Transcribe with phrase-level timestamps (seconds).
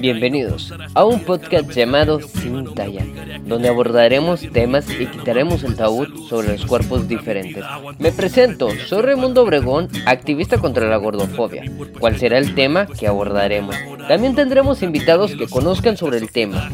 [0.00, 3.04] Bienvenidos a un podcast llamado Sin Talla,
[3.44, 7.64] donde abordaremos temas y quitaremos el tabú sobre los cuerpos diferentes.
[7.98, 11.64] Me presento, soy Raimundo Obregón, activista contra la gordofobia.
[11.98, 13.76] ¿Cuál será el tema que abordaremos?
[14.08, 16.70] También tendremos invitados que conozcan sobre el tema.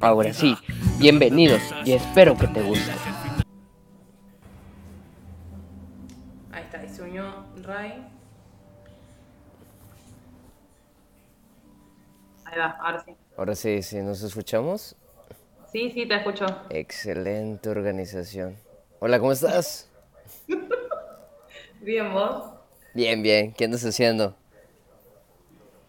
[0.00, 0.56] Ahora sí,
[0.98, 2.92] bienvenidos y espero que te guste.
[6.52, 7.24] Ahí está, y unió
[7.62, 8.05] Ray.
[12.56, 13.14] Ahí va, ahora sí.
[13.36, 14.96] Ahora sí, sí, nos escuchamos.
[15.70, 16.46] Sí, sí, te escucho.
[16.70, 18.56] Excelente organización.
[18.98, 19.90] Hola, ¿cómo estás?
[21.82, 22.44] Bien, vos.
[22.94, 23.52] Bien, bien.
[23.52, 24.34] ¿Qué andas haciendo?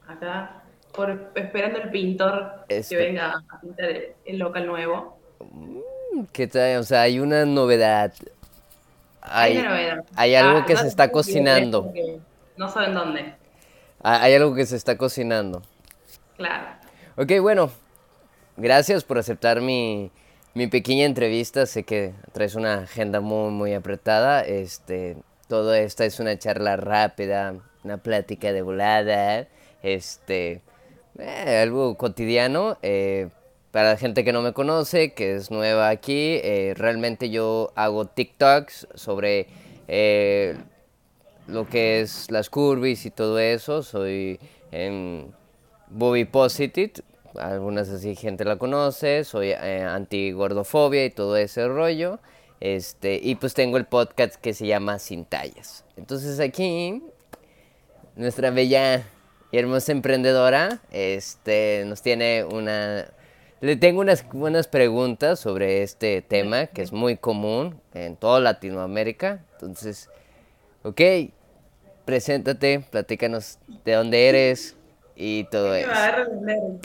[0.08, 0.62] Acá,
[0.94, 5.18] por, esperando el pintor Espe- que venga a pintar el, el local nuevo.
[6.34, 6.80] ¿Qué tal?
[6.80, 8.14] O sea, hay una novedad.
[9.22, 10.06] Hay, una novedad.
[10.16, 11.94] hay algo Ah, que no se está cocinando.
[12.58, 13.34] No saben dónde.
[14.04, 15.62] Ah, Hay algo que se está cocinando.
[16.38, 16.66] Claro.
[17.16, 17.72] Ok, bueno.
[18.60, 20.10] Gracias por aceptar mi,
[20.56, 21.66] mi pequeña entrevista.
[21.68, 24.42] Sé que traes una agenda muy, muy apretada.
[24.42, 29.48] Este, todo esta es una charla rápida, una plática de volada.
[29.84, 30.62] Este,
[31.20, 32.78] eh, algo cotidiano.
[32.82, 33.30] eh,
[33.72, 38.06] para la gente que no me conoce, que es nueva aquí, eh, realmente yo hago
[38.06, 39.48] TikToks sobre
[41.48, 43.84] lo que es las curvis y todo eso.
[43.84, 44.40] Soy
[45.90, 46.94] body positive,
[47.40, 49.24] algunas así gente la conoce.
[49.24, 52.20] Soy eh, anti gordofobia y todo ese rollo.
[52.60, 55.86] Este, y pues tengo el podcast que se llama Sin Tallas.
[55.96, 57.04] Entonces aquí
[58.16, 59.04] nuestra bella
[59.52, 63.08] y hermosa emprendedora este, nos tiene una...
[63.60, 69.44] Le tengo unas buenas preguntas sobre este tema que es muy común en toda Latinoamérica.
[69.54, 70.10] Entonces,
[70.84, 71.02] ok,
[72.06, 74.77] preséntate, platícanos de dónde eres
[75.20, 75.90] y todo eso.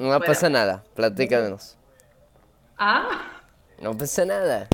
[0.00, 1.76] No pasa nada, platícanos.
[2.78, 3.40] Ah,
[3.78, 4.68] No pasa nada.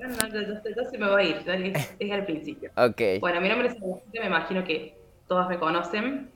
[0.00, 2.70] no, no, yo, yo- yo se me voy a ir, es, es al principio.
[2.76, 6.30] Ok, Bueno, mi nombre es Agustina, me imagino que todas me conocen.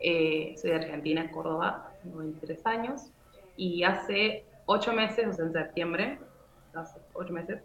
[0.00, 3.02] Eh, soy de Argentina, Córdoba, tengo 23 años.
[3.56, 6.18] Y hace 8 meses, o sea, en septiembre,
[6.74, 7.60] hace 8 meses,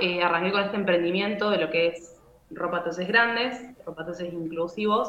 [0.00, 2.16] eh, arranqué con este emprendimiento de lo que es
[2.50, 5.08] ropa grandes, ropa inclusivos.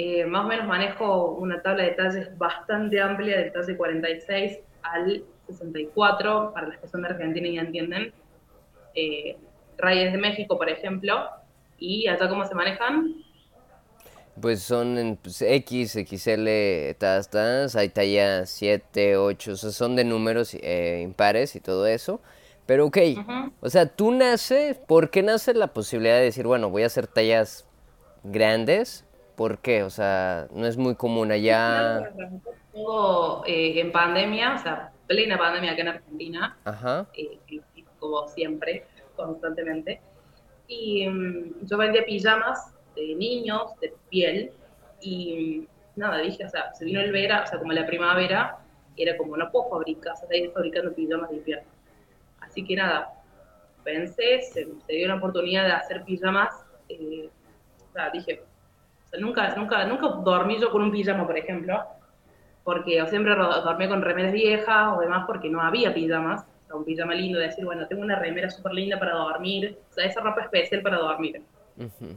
[0.00, 5.24] Eh, más o menos manejo una tabla de talles bastante amplia, del talle 46 al
[5.48, 8.12] 64, para las que son de Argentina y ya entienden.
[8.94, 9.36] Eh,
[9.76, 11.28] de México, por ejemplo,
[11.78, 13.12] y allá cómo se manejan.
[14.40, 19.96] pues son en pues, X, XL, tas, tas, hay talla 7, 8, o sea, son
[19.96, 22.20] de números eh, impares y todo eso.
[22.66, 22.98] Pero ok,
[23.60, 27.08] o sea, tú naces, ¿por qué nace la posibilidad de decir, bueno, voy a hacer
[27.08, 27.66] tallas
[28.22, 29.04] grandes?
[29.38, 29.84] ¿Por qué?
[29.84, 32.12] O sea, no es muy común allá.
[32.72, 37.06] Todo eh, en pandemia, o sea, plena pandemia acá en Argentina, Ajá.
[37.14, 37.38] eh,
[38.00, 38.84] como siempre,
[39.14, 40.00] constantemente.
[40.66, 44.50] Y mm, yo vendía pijamas de niños, de piel,
[45.00, 48.58] y mm, nada, dije, o sea, se vino el verano, o sea, como la primavera,
[48.96, 51.60] era como, no puedo fabricar, o sea, seguir fabricando pijamas de piel.
[52.40, 53.12] Así que nada,
[53.84, 56.50] pensé, se, se dio la oportunidad de hacer pijamas,
[56.88, 57.30] eh,
[57.88, 58.42] o sea, dije,
[59.08, 61.82] o sea, nunca, nunca, nunca dormí yo con un pijama, por ejemplo,
[62.62, 66.42] porque siempre dormí con remeras viejas o demás porque no había pijamas.
[66.42, 69.78] O sea, un pijama lindo de decir, bueno, tengo una remera súper linda para dormir,
[69.90, 71.40] o sea, esa ropa especial para dormir.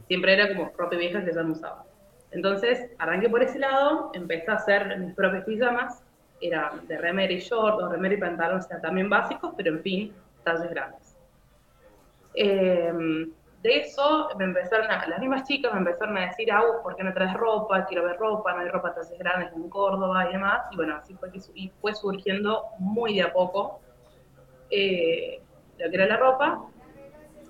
[0.08, 1.84] Siempre era como ropa vieja que ya no usaba.
[2.32, 6.02] Entonces, arranqué por ese lado, empecé a hacer mis propios pijamas,
[6.42, 9.80] era de remera y short, o remera y pantalón, o sea, también básicos, pero en
[9.80, 10.12] fin,
[10.44, 11.16] talles grandes.
[12.34, 12.92] Eh,
[13.62, 17.04] de eso me empezaron a, las mismas chicas me empezaron a decir, Agus, ¿por qué
[17.04, 17.86] no traes ropa?
[17.86, 20.62] Quiero ver ropa, no hay ropa talles grandes en Córdoba y demás.
[20.72, 23.80] Y bueno, así fue que y fue surgiendo muy de a poco
[24.68, 25.40] eh,
[25.78, 26.66] lo que era la ropa.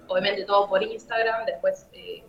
[0.06, 2.22] Obviamente todo por Instagram, después, eh,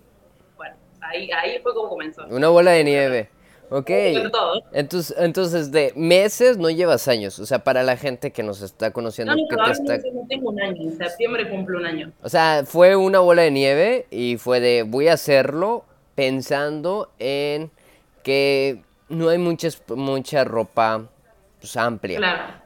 [0.56, 2.26] bueno, ahí, ahí fue como comenzó.
[2.28, 3.30] Una bola de nieve.
[3.76, 3.90] Ok.
[4.72, 7.40] Entonces, entonces, de meses no llevas años.
[7.40, 9.98] O sea, para la gente que nos está conociendo, No, no, que no, te está...
[10.14, 12.12] no tengo un año, en septiembre cumplo un año.
[12.22, 17.72] O sea, fue una bola de nieve y fue de voy a hacerlo pensando en
[18.22, 21.10] que no hay muchas, mucha ropa
[21.60, 22.20] pues, amplia.
[22.20, 22.63] Claro.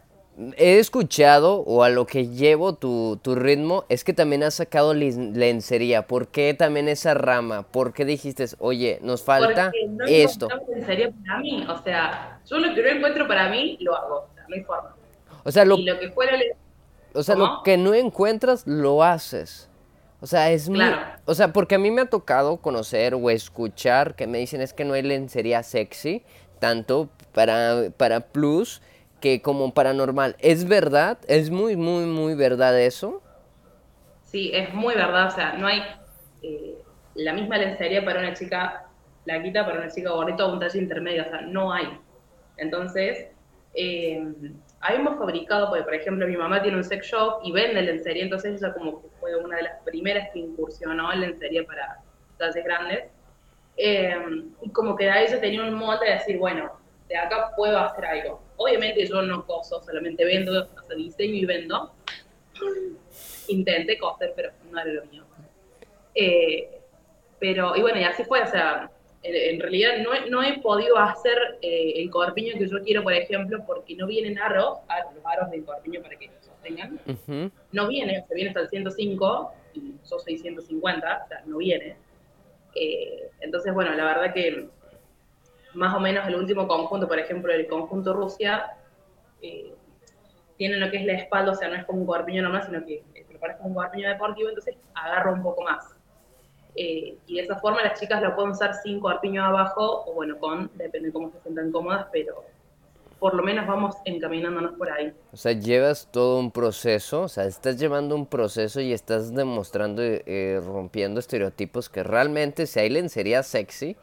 [0.57, 4.94] He escuchado, o a lo que llevo tu, tu ritmo, es que también has sacado
[4.94, 6.06] len- lencería.
[6.06, 7.63] ¿Por qué también esa rama?
[7.63, 10.48] ¿Por qué dijiste, oye, nos falta Porque no esto?
[10.48, 11.66] para mí.
[11.68, 14.28] O sea, yo lo que no encuentro para mí, lo hago.
[14.48, 14.95] No hay forma.
[15.44, 16.38] O sea, lo, Y lo que fuera
[17.13, 19.69] o sea, lo que no encuentras, lo haces.
[20.22, 20.78] O sea, es muy...
[20.78, 21.00] Claro.
[21.25, 24.74] O sea, porque a mí me ha tocado conocer o escuchar que me dicen es
[24.74, 26.22] que no hay lencería sexy.
[26.60, 28.81] tanto para, para plus
[29.19, 30.36] que como para normal.
[30.40, 31.18] ¿Es verdad?
[31.28, 33.22] ¿Es muy, muy, muy verdad eso?
[34.24, 35.28] Sí, es muy verdad.
[35.28, 35.81] O sea, no hay
[36.42, 36.75] eh,
[37.16, 38.86] la misma lencería para una chica
[39.25, 41.24] laquita, para una chica gordita o un talle intermedio.
[41.24, 41.88] O sea, no hay.
[42.58, 43.28] Entonces,
[43.74, 44.24] eh,
[44.80, 48.62] habíamos fabricado, porque por ejemplo mi mamá tiene un sex shop y vende lencería, entonces
[48.62, 52.00] ella como que fue una de las primeras que incursionó en lencería para
[52.38, 53.06] talles grandes.
[53.78, 54.16] Eh,
[54.62, 56.72] y como que a ella tenía un molde de decir, bueno,
[57.08, 58.42] de acá puedo hacer algo.
[58.57, 61.94] Obviamente yo no coso, solamente vendo, o diseño y vendo.
[63.48, 65.24] Intenté coser, pero no era lo mío.
[66.13, 66.69] Eh,
[67.39, 68.89] pero, y bueno, y así fue, o sea,
[69.24, 73.63] en, realidad no, no, he podido hacer eh, el corpiño que yo quiero, por ejemplo,
[73.65, 74.80] porque no vienen aros,
[75.15, 77.00] los aros del corpiño para que lo sostengan.
[77.71, 81.98] No viene, se viene hasta el 105 y yo soy 150, o sea, no viene.
[82.75, 84.68] Eh, entonces, bueno, la verdad que
[85.74, 88.78] más o menos el último conjunto, por ejemplo, el conjunto Rusia,
[89.42, 89.74] eh,
[90.58, 92.86] tiene lo que es la espalda, o sea, no es como un corpiño normal, sino
[92.86, 95.96] que lo parece como un corpiño deportivo, entonces agarro un poco más.
[96.75, 100.38] Eh, y de esa forma las chicas lo pueden usar sin corpiño abajo, o bueno,
[100.38, 102.44] con, depende de cómo se sientan cómodas, pero
[103.19, 105.12] por lo menos vamos encaminándonos por ahí.
[105.34, 110.04] O sea, llevas todo un proceso, o sea, estás llevando un proceso y estás demostrando,
[110.04, 113.98] eh, rompiendo estereotipos que realmente si hay lencería sexy,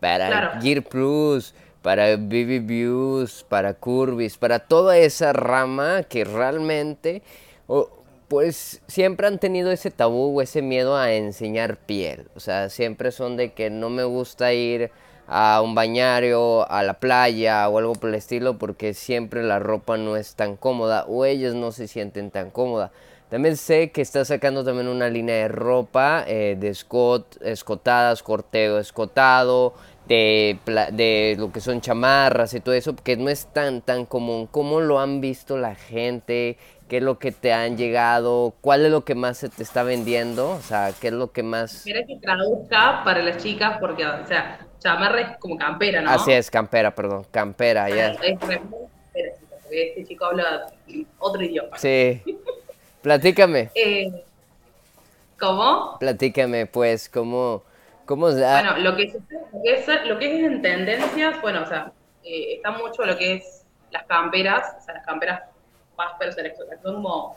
[0.00, 7.22] para Gear Plus, para BB Views, para Curvis, para toda esa rama que realmente,
[8.28, 12.28] pues siempre han tenido ese tabú o ese miedo a enseñar piel.
[12.34, 14.90] O sea, siempre son de que no me gusta ir
[15.26, 19.96] a un bañario, a la playa o algo por el estilo porque siempre la ropa
[19.96, 22.90] no es tan cómoda o ellos no se sienten tan cómoda.
[23.30, 28.80] También sé que está sacando también una línea de ropa eh, de escot, escotadas, corteo
[28.80, 29.74] escotado,
[30.10, 30.58] de,
[30.92, 34.48] de, lo que son chamarras y todo eso, que no es tan, tan común.
[34.50, 36.58] ¿Cómo lo han visto la gente?
[36.88, 38.52] ¿Qué es lo que te han llegado?
[38.60, 40.50] ¿Cuál es lo que más se te está vendiendo?
[40.50, 41.84] O sea, ¿qué es lo que más...?
[41.86, 46.10] Mira que traduzca para las chicas, porque, o sea, chamarra es como campera, ¿no?
[46.10, 48.10] Así es, campera, perdón, campera, ya.
[48.20, 48.36] Es,
[49.70, 50.72] este chico habla
[51.20, 51.78] otro idioma.
[51.78, 52.20] Sí.
[53.00, 53.70] Platícame.
[53.76, 54.24] Eh,
[55.38, 55.96] ¿Cómo?
[55.98, 57.62] Platícame, pues, ¿cómo,
[58.10, 61.92] cómo Bueno, lo que, es, lo que es en tendencias, bueno, o sea,
[62.24, 65.42] eh, está mucho lo que es las camperas, o sea, las camperas
[65.96, 66.12] más
[66.82, 67.36] son como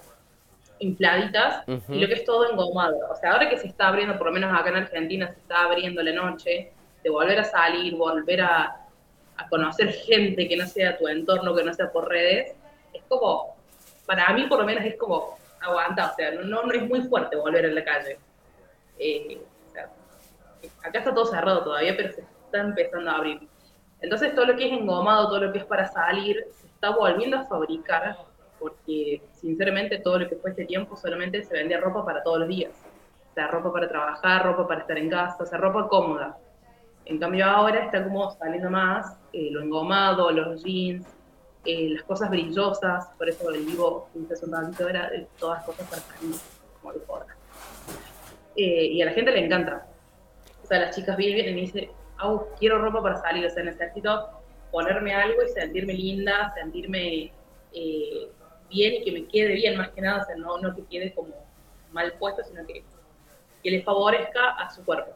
[0.80, 2.98] infladitas, y lo que es todo engomado.
[3.12, 5.62] O sea, ahora que se está abriendo, por lo menos acá en Argentina, se está
[5.62, 6.72] abriendo la noche,
[7.04, 8.76] de volver a salir, volver a,
[9.38, 12.56] a conocer gente que no sea tu entorno, que no sea por redes,
[12.94, 13.56] es como,
[14.08, 17.36] para mí por lo menos es como aguanta, o sea, no, no, es muy fuerte
[17.36, 18.18] volver a la calle.
[18.98, 19.40] Eh,
[20.84, 23.48] acá está todo cerrado todavía, pero se está empezando a abrir.
[24.02, 27.38] Entonces todo lo que es engomado, todo lo que es para salir, se está volviendo
[27.38, 28.18] a fabricar,
[28.60, 32.48] porque sinceramente todo lo que fue este tiempo solamente se vendía ropa para todos los
[32.48, 32.72] días.
[33.32, 36.38] O sea, ropa para trabajar, ropa para estar en casa, o sea, ropa cómoda.
[37.06, 41.06] En cambio ahora está como saliendo más eh, lo engomado, los jeans,
[41.66, 45.88] eh, las cosas brillosas, por eso el vivo hace un ratito era de todas cosas
[45.90, 46.36] para salir
[46.82, 47.00] como de.
[48.56, 49.88] Eh, y a la gente le encanta.
[50.64, 51.90] O sea, las chicas vienen y me dicen,
[52.24, 54.30] oh, quiero ropa para salir, o sea, necesito
[54.72, 57.32] ponerme algo y sentirme linda, sentirme
[57.74, 58.30] eh,
[58.70, 61.14] bien y que me quede bien, más que nada, o sea, no, no que quede
[61.14, 61.34] como
[61.92, 62.84] mal puesto, sino que,
[63.62, 65.12] que le favorezca a su cuerpo.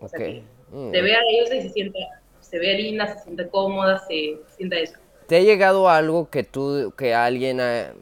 [0.00, 0.90] O sea, que mm.
[0.90, 1.98] se vea ella y se sienta,
[2.40, 4.98] se vea linda, se sienta cómoda, se, se sienta ella.
[5.26, 7.92] ¿Te ha llegado algo que tú, que alguien, eh,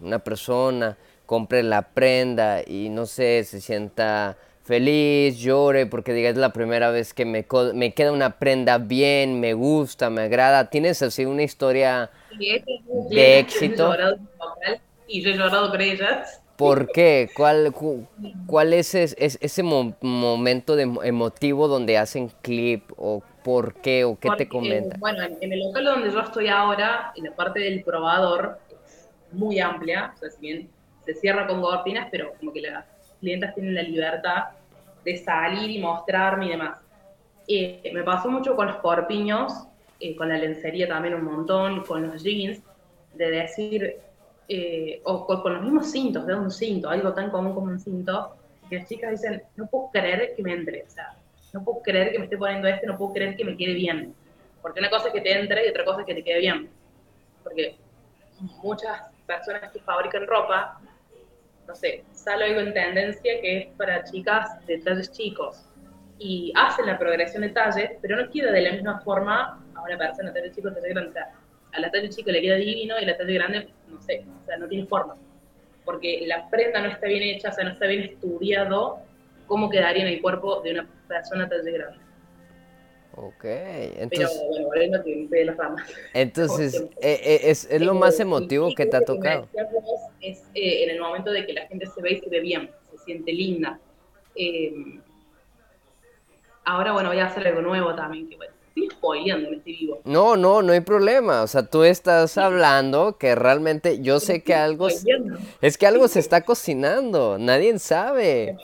[0.00, 6.36] una persona, compre la prenda y no sé, se sienta feliz, llore porque diga es
[6.36, 10.68] la primera vez que me, me queda una prenda bien, me gusta, me agrada?
[10.68, 13.96] ¿Tienes así una historia de éxito?
[15.08, 16.42] Y yo he llorado con ellas.
[16.56, 17.30] ¿Por qué?
[17.34, 17.72] ¿Cuál,
[18.46, 24.48] cuál es, ese momento de emotivo donde hacen clip o por qué o qué te
[24.48, 25.00] comentan?
[25.00, 29.60] Bueno, en el local donde yo estoy ahora, en la parte del probador, es muy
[29.60, 30.68] amplia, o sea, si bien
[31.06, 32.84] se cierra con cortinas, pero como que las
[33.20, 34.57] clientas tienen la libertad
[35.08, 36.78] de salir y mostrarme y demás.
[37.46, 39.52] Eh, me pasó mucho con los corpiños,
[39.98, 42.60] eh, con la lencería también un montón, con los jeans,
[43.14, 43.96] de decir,
[44.48, 48.36] eh, o con, los mismos cintos, de un cinto, algo tan común como un cinto,
[48.68, 51.16] que las chicas dicen, no puedo creer que me entre, o sea,
[51.54, 54.14] no puedo creer que me esté poniendo este, no puedo creer que me quede bien.
[54.60, 56.68] Porque una cosa es que te entre y otra cosa es que te quede bien.
[57.42, 57.76] Porque
[58.62, 60.78] muchas personas que fabrican ropa,
[61.68, 65.66] no sé, sale algo en tendencia que es para chicas de talles chicos
[66.18, 69.98] y hacen la progresión de talles, pero no queda de la misma forma a una
[69.98, 71.10] persona talla chico, talla grande.
[71.10, 71.30] O sea,
[71.72, 74.56] a la talla chico le queda divino y la talla grande, no sé, o sea,
[74.56, 75.14] no tiene forma.
[75.84, 79.00] Porque la prenda no está bien hecha, o sea, no está bien estudiado
[79.46, 81.98] cómo quedaría en el cuerpo de una persona talla grande.
[83.20, 84.40] Ok, entonces...
[84.54, 84.98] Pero bueno,
[85.46, 85.82] las ramas.
[86.14, 89.48] Entonces, eh, eh, es, es, lo más emotivo que te ha tocado.
[90.20, 92.70] es eh, en el momento de que la gente se ve y se ve bien,
[92.92, 93.80] se siente linda.
[96.64, 100.00] ahora, bueno, voy a hacer algo nuevo también, que bueno, estoy spoileando en este vivo.
[100.04, 101.42] No, no, no hay problema.
[101.42, 104.88] O sea, tú estás hablando que realmente yo sé que algo...
[105.60, 108.56] Es que algo se está cocinando, nadie sabe.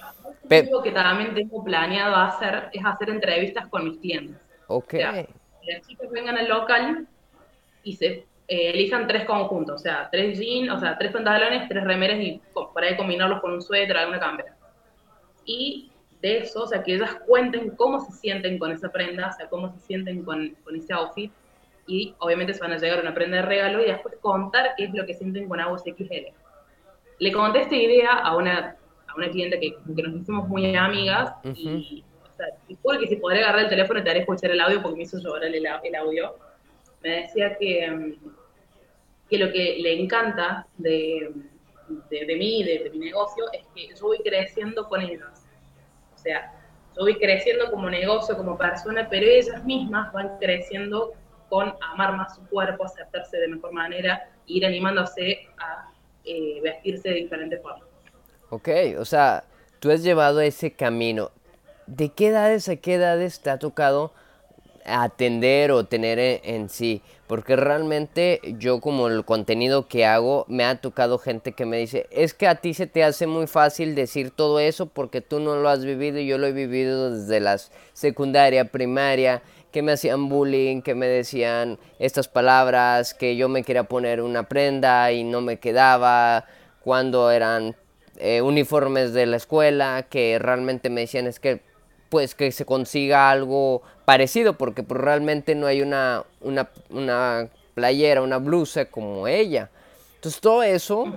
[0.70, 4.43] Lo que también tengo planeado hacer es hacer entrevistas con mis clientes.
[4.68, 4.94] Ok.
[4.94, 7.06] las chicas vengan al local
[7.82, 11.82] y se eh, elijan tres conjuntos, o sea, tres jeans, o sea, tres pantalones, tres
[11.84, 14.54] remeras y por ahí combinarlos con un suéter, alguna cámara.
[15.46, 15.90] Y
[16.20, 19.48] de eso, o sea, que ellas cuenten cómo se sienten con esa prenda, o sea,
[19.48, 21.32] cómo se sienten con, con ese outfit.
[21.86, 24.84] Y obviamente se van a llegar a una prenda de regalo y después contar qué
[24.84, 26.32] es lo que sienten con Agus XL.
[27.18, 31.34] Le conté esta idea a una, a una cliente que, que nos hicimos muy amigas
[31.44, 32.02] y
[32.36, 35.18] sea, que si podré agarrar el teléfono te haré escuchar el audio porque me hizo
[35.18, 36.36] llorar el, el audio.
[37.02, 38.14] Me decía que, mm,
[39.28, 41.32] que lo que le encanta de,
[42.10, 45.46] de, mí, de, mi negocio, es que yo voy creciendo con ellas.
[46.14, 46.52] O sea,
[46.96, 51.12] yo voy creciendo como negocio, como persona, pero ellas mismas van creciendo
[51.48, 55.90] con amar más su cuerpo, aceptarse de mejor manera, ir animándose a
[56.24, 57.88] eh, vestirse de diferentes formas.
[58.50, 59.44] Ok, o sea,
[59.80, 61.30] tú has llevado ese camino.
[61.86, 64.12] ¿De qué edades a qué edades te ha tocado
[64.84, 67.02] atender o tener en, sí?
[67.26, 72.06] Porque realmente yo como el contenido que hago me ha tocado gente que me dice,
[72.10, 75.56] es que a ti se te hace muy fácil decir todo eso porque tú no
[75.56, 77.58] lo has vivido y yo lo he vivido desde la
[77.92, 83.84] secundaria, primaria, que me hacían bullying, que me decían estas palabras, que yo me quería
[83.84, 86.44] poner una prenda y no me quedaba
[86.80, 87.74] cuando eran
[88.18, 91.62] eh, uniformes de la escuela, que realmente me decían es que
[92.14, 98.36] pues que se consiga algo parecido, porque pues, realmente no hay una, una, playera, una
[98.38, 99.68] blusa como ella.
[100.14, 101.12] Entonces todo eso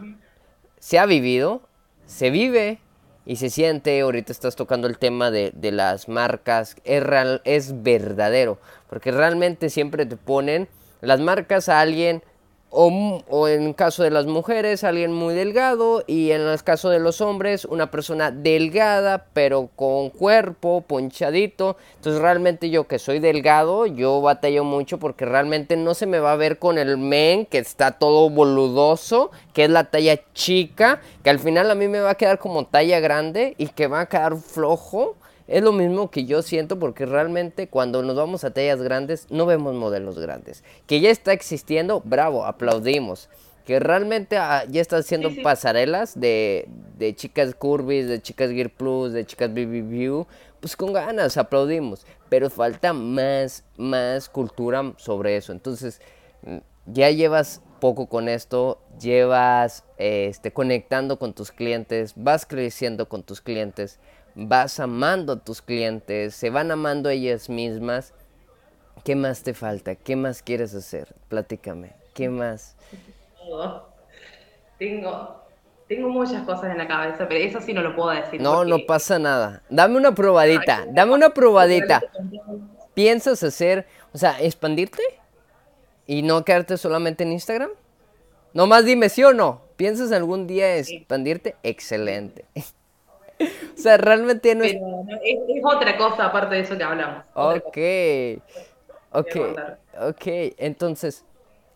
[0.80, 1.62] se ha vivido,
[2.08, 2.80] se vive
[3.28, 8.58] y se siente, ahorita estás tocando el tema de, las marcas, es, real, es verdadero,
[8.90, 10.68] porque realmente siempre te ponen
[11.02, 12.24] las marcas a alguien
[12.70, 16.04] o, en caso de las mujeres, alguien muy delgado.
[16.06, 21.78] Y en el caso de los hombres, una persona delgada, pero con cuerpo, ponchadito.
[21.96, 26.34] Entonces realmente yo que soy delgado, yo batallo mucho porque realmente no se me va
[26.34, 31.30] a ver con el men que está todo boludoso, que es la talla chica, que
[31.30, 34.06] al final a mí me va a quedar como talla grande y que va a
[34.08, 35.16] quedar flojo.
[35.48, 39.46] Es lo mismo que yo siento porque realmente cuando nos vamos a tallas grandes no
[39.46, 40.64] vemos modelos grandes.
[40.86, 43.30] Que ya está existiendo, bravo, aplaudimos.
[43.66, 49.14] Que realmente ah, ya está haciendo pasarelas de, de, chicas curvis, de chicas Gear Plus,
[49.14, 50.28] de chicas BB View.
[50.60, 52.06] Pues con ganas, aplaudimos.
[52.30, 55.52] Pero falta más, más cultura sobre eso.
[55.54, 56.02] Entonces,
[56.86, 63.42] ya llevas poco con esto, llevas este, conectando con tus clientes, vas creciendo con tus
[63.42, 64.00] clientes
[64.38, 68.14] vas amando a tus clientes, se van amando ellas mismas.
[69.04, 69.96] ¿Qué más te falta?
[69.96, 71.16] ¿Qué más quieres hacer?
[71.28, 71.94] Platícame.
[72.14, 72.76] ¿Qué más?
[74.78, 75.44] Tengo,
[75.88, 78.40] tengo muchas cosas en la cabeza, pero eso sí no lo puedo decir.
[78.40, 79.64] No, no pasa nada.
[79.70, 82.02] Dame una probadita, dame una probadita.
[82.94, 85.02] ¿Piensas hacer, o sea, expandirte?
[86.06, 87.70] ¿Y no quedarte solamente en Instagram?
[88.54, 89.62] Nomás dime sí o no.
[89.78, 91.56] ¿Piensas algún día expandirte?
[91.64, 92.46] Excelente.
[93.76, 94.74] o sea, realmente no es...
[94.74, 95.64] es...
[95.64, 97.24] otra cosa aparte de eso que hablamos.
[97.34, 97.78] Ok.
[99.12, 99.36] Ok.
[100.02, 100.26] Ok.
[100.58, 101.26] Entonces,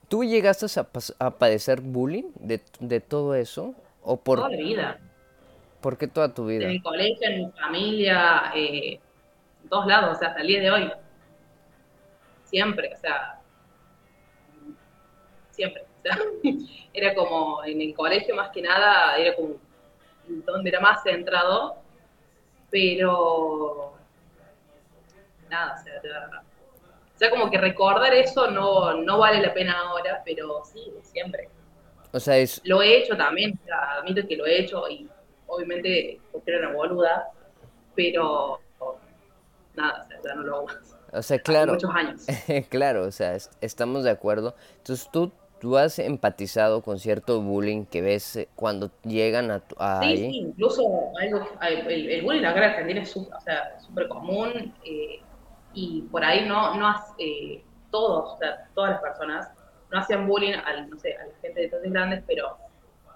[0.07, 0.65] ¿tú llegaste
[1.19, 3.75] a, padecer bullying de, de, todo eso?
[4.01, 4.39] ¿O por...
[4.39, 4.99] Toda la vida.
[5.81, 6.65] ¿Por qué toda tu vida?
[6.65, 8.99] En mi colegio, en mi familia, eh,
[9.63, 10.91] en todos lados, o sea, hasta el día de hoy.
[12.45, 13.39] Siempre, o sea,
[15.49, 15.83] siempre.
[15.83, 16.17] O sea,
[16.93, 19.55] era como en el colegio más que nada, era como
[20.45, 21.77] donde era más centrado,
[22.69, 23.93] pero
[25.49, 26.43] nada, o sea,
[27.15, 31.49] o sea, como que recordar eso no, no vale la pena ahora, pero sí, siempre.
[32.11, 32.61] O sea, es...
[32.63, 33.59] Lo he hecho también,
[33.99, 35.07] admito que lo he hecho y
[35.47, 37.27] obviamente porque era una boluda,
[37.95, 38.59] pero
[39.75, 40.97] nada, o sea, ya no lo hago más.
[41.13, 41.73] O sea, claro.
[41.73, 42.25] muchos años.
[42.69, 44.55] claro, o sea, estamos de acuerdo.
[44.77, 49.75] Entonces tú ¿Tú has empatizado con cierto bullying que ves eh, cuando llegan a, tu,
[50.01, 55.19] sí, Sí, incluso algo, el, bullying acá en Argentina es súper común eh,
[55.75, 59.51] y por ahí no, no has, eh, todos, o sea, todas las personas,
[59.91, 62.57] no hacían bullying a, no sé, a la gente de talles grandes, pero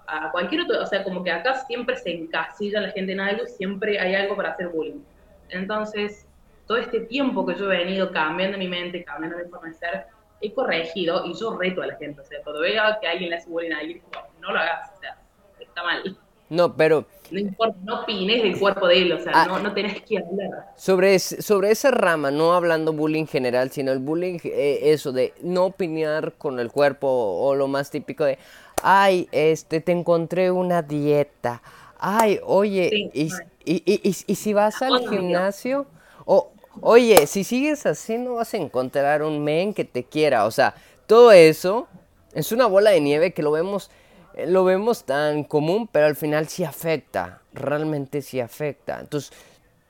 [0.06, 3.42] a cualquier otro, o sea, como que acá siempre se encasilla la gente en algo
[3.42, 5.00] y siempre hay algo para hacer bullying.
[5.48, 6.28] Entonces,
[6.68, 10.06] todo este tiempo que yo he venido cambiando mi mente, cambiando mi forma de ser,
[10.40, 12.20] he corregido y yo reto a la gente.
[12.20, 14.02] O sea, cuando vea que alguien le hace bullying a alguien,
[14.40, 15.18] no lo hagas, o sea,
[15.60, 16.18] está mal.
[16.48, 17.06] No, pero...
[17.28, 20.18] No importa, no opines del cuerpo de él, o sea, ah, no, no tenés que
[20.18, 20.72] hablar.
[20.76, 25.64] Sobre, sobre esa rama, no hablando bullying general, sino el bullying, eh, eso de no
[25.64, 28.38] opinar con el cuerpo o lo más típico de,
[28.80, 31.62] ay, este, te encontré una dieta,
[31.98, 33.28] ay, oye, y,
[33.64, 35.86] y, y, si vas al gimnasio,
[36.26, 40.50] o, oye, si sigues así no vas a encontrar un men que te quiera, o
[40.50, 40.74] sea,
[41.06, 41.88] todo eso
[42.32, 43.90] es una bola de nieve que lo vemos,
[44.34, 49.00] eh, lo vemos tan común, pero al final sí afecta, realmente sí afecta.
[49.00, 49.32] Entonces,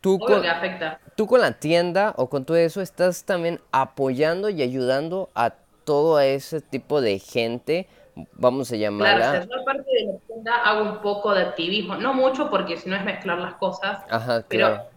[0.00, 0.43] tú con,
[1.16, 6.21] tú con la tienda o con todo eso estás también apoyando y ayudando a todo
[6.21, 7.88] ese tipo de gente
[8.33, 9.31] vamos a llamarla.
[9.31, 12.88] Claro, yo aparte de la tienda hago un poco de activismo, no mucho porque si
[12.88, 14.96] no es mezclar las cosas, Ajá, pero un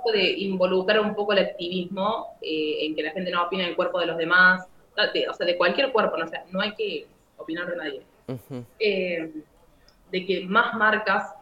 [0.00, 3.76] poco de involucrar un poco el activismo eh, en que la gente no opine el
[3.76, 4.66] cuerpo de los demás,
[4.96, 8.02] o sea, de cualquier cuerpo, no, sea, no hay que opinar de nadie.
[8.78, 9.32] Eh,
[10.10, 11.34] de que más marcas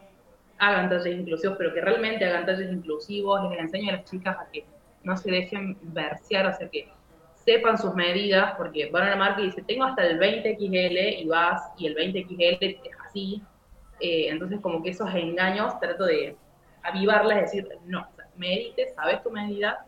[0.57, 4.49] hagan talleres inclusivos, pero que realmente hagan talleres inclusivos, les enseño a las chicas a
[4.51, 4.65] que
[5.03, 6.89] no se dejen versear, o sea, que
[7.35, 11.25] sepan sus medidas, porque van a la marca y dice, tengo hasta el 20XL y
[11.25, 13.41] vas y el 20XL es así.
[13.99, 16.35] Eh, entonces, como que esos engaños trato de
[16.83, 18.07] avivarlas y decir, no,
[18.39, 19.85] o sea, medite, sabes tu medida,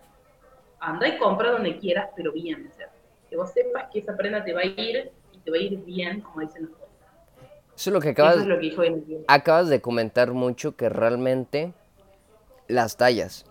[0.79, 2.89] anda y compra donde quieras, pero bien, o sea,
[3.29, 5.77] que vos sepas que esa prenda te va a ir y te va a ir
[5.83, 6.71] bien, como dicen los
[7.75, 11.73] Eso es lo que acabas, es lo que acabas de comentar mucho, que realmente
[12.67, 13.45] las tallas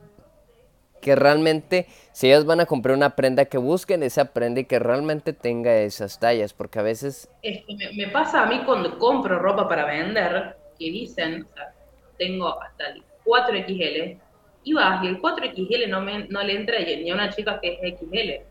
[1.01, 4.79] que realmente, si ellas van a comprar una prenda, que busquen esa prenda y que
[4.79, 7.29] realmente tenga esas tallas, porque a veces...
[7.43, 11.75] Es que me, pasa a mí cuando compro ropa para vender, que dicen, o sea,
[12.19, 14.19] tengo hasta el 4XL,
[14.63, 17.79] y vas, y el 4XL no, me, no le entra ni a una chica que
[17.81, 18.47] es XL.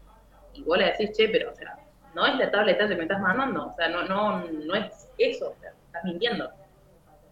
[0.54, 1.78] Y vos le decís, che, pero, o sea,
[2.15, 5.52] no es la tableta que me estás mandando, o sea, no, no, no es eso,
[5.52, 6.50] o sea, estás mintiendo.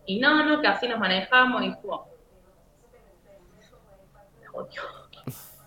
[0.05, 1.75] Y no, no, que así nos manejamos, y.
[4.53, 4.81] Odio.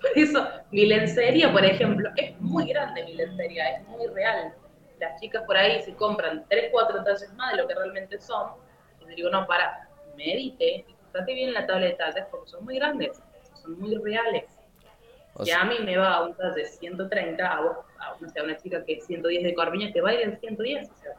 [0.00, 4.54] Por eso, mi lencería, por ejemplo, es muy grande mi lencería, es muy real.
[5.00, 8.52] Las chicas por ahí se compran 3, 4 tallas más de lo que realmente son.
[9.00, 12.76] Y le digo, no, para, medite, fíjate bien la tabla de tallas porque son muy
[12.76, 13.20] grandes,
[13.62, 14.44] son muy reales.
[15.44, 18.42] Y a mí me va a un talle 130, a, vos, a, no sé, a
[18.42, 20.88] una chica que es 110 de Corviña, que va a ir en 110.
[20.88, 21.12] O sea,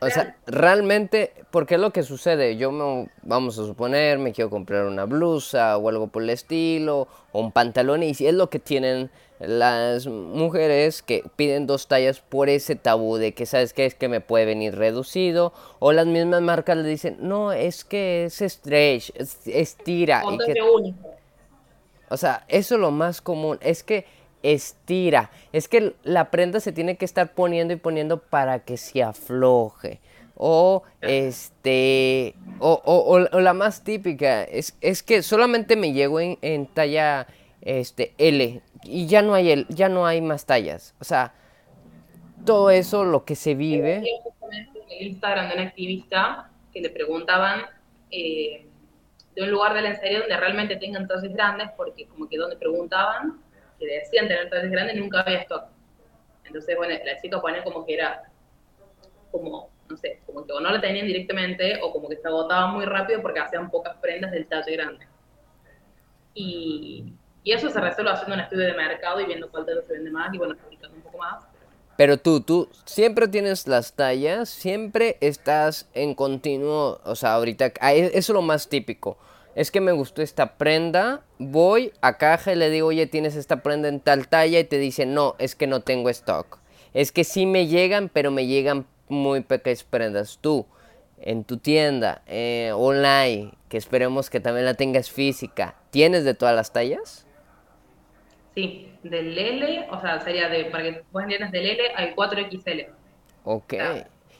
[0.00, 2.56] o sea, realmente, porque es lo que sucede.
[2.56, 7.08] Yo me, vamos a suponer, me quiero comprar una blusa o algo por el estilo,
[7.32, 12.20] o un pantalón, y si es lo que tienen las mujeres que piden dos tallas
[12.20, 13.86] por ese tabú de que, ¿sabes qué?
[13.86, 18.24] Es que me puede venir reducido, o las mismas marcas le dicen, no, es que
[18.26, 20.22] es stretch, es, estira.
[20.30, 20.54] Y que,
[22.08, 24.06] o sea, eso es lo más común, es que
[24.44, 25.30] estira.
[25.52, 30.00] Es que la prenda se tiene que estar poniendo y poniendo para que se afloje.
[30.36, 32.34] O este.
[32.58, 34.44] O, o, la más típica.
[34.44, 37.26] Es, es, que solamente me llego en, talla
[37.64, 38.62] este, L.
[38.84, 40.94] Y ya no hay el, ya no hay más tallas.
[41.00, 41.34] O sea,
[42.44, 44.04] todo eso lo que se vive.
[44.90, 47.62] el Instagram de un activista que le preguntaban
[48.10, 48.66] eh,
[49.34, 53.40] de un lugar de la donde realmente tengan tallas grandes, porque como que donde preguntaban
[53.78, 55.64] que decían tener tallas grandes, nunca había stock.
[56.44, 58.30] Entonces, bueno, la chica pone como que era,
[59.32, 62.68] como, no sé, como que o no la tenían directamente o como que se agotaba
[62.68, 65.06] muy rápido porque hacían pocas prendas del talle grande.
[66.34, 67.14] Y,
[67.44, 70.10] y eso se resuelve haciendo un estudio de mercado y viendo cuál tallo se vende
[70.10, 71.44] más y bueno, fabricando un poco más.
[71.96, 77.94] Pero tú, tú siempre tienes las tallas, siempre estás en continuo, o sea, ahorita, ah,
[77.94, 79.16] e, eso es lo más típico
[79.54, 83.62] es que me gustó esta prenda, voy a caja y le digo, oye, tienes esta
[83.62, 86.58] prenda en tal talla y te dice, no, es que no tengo stock.
[86.92, 90.38] Es que sí me llegan, pero me llegan muy pequeñas prendas.
[90.40, 90.66] Tú,
[91.20, 96.54] en tu tienda, eh, online, que esperemos que también la tengas física, ¿tienes de todas
[96.54, 97.26] las tallas?
[98.54, 102.88] Sí, del L, o sea, sería de, para que vos entiendas del L al 4XL.
[103.44, 103.74] Ok.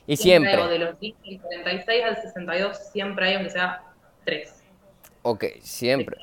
[0.07, 0.57] y siempre.
[0.69, 3.83] De los 46 al 62 siempre hay, aunque sea
[4.25, 4.63] 3.
[5.23, 6.17] Ok, siempre.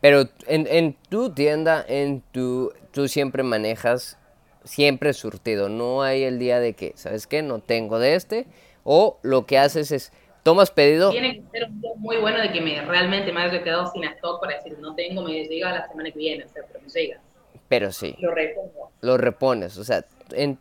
[0.00, 4.18] Pero en, en, tu tienda, en tu, tú siempre manejas
[4.64, 5.68] siempre surtido.
[5.68, 7.42] No hay el día de que, ¿sabes qué?
[7.42, 8.46] No tengo de este.
[8.84, 10.12] O lo que haces es,
[10.48, 11.10] tomas pedido.
[11.10, 14.40] Tiene que ser un muy bueno de que me realmente me haya quedado sin stock
[14.40, 17.20] para decir, no tengo, me llega la semana que viene, o sea, pero me llega.
[17.68, 18.16] Pero sí.
[18.18, 18.90] Lo repongo.
[19.02, 19.76] Lo repones.
[19.76, 20.06] O sea,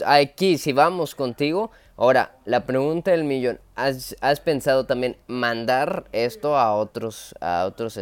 [0.05, 6.57] aquí si vamos contigo, ahora la pregunta del millón, ¿has, has pensado también mandar esto
[6.57, 7.97] a otros, a otros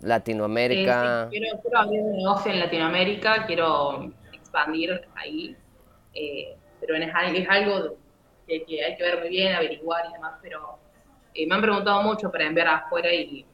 [0.00, 1.28] Latinoamérica?
[1.30, 5.54] sí, quiero, quiero, abrir un negocio en Latinoamérica, quiero expandir ahí,
[6.14, 7.94] eh, pero es, es algo
[8.46, 10.78] que, hay que ver muy bien, averiguar y demás, pero
[11.34, 13.44] eh, me han preguntado mucho para enviar afuera y